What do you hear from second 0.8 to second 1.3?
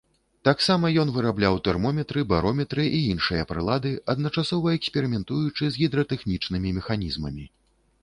ён